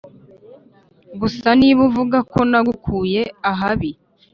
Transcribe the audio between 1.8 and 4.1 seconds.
uvugako nagukuye ahabi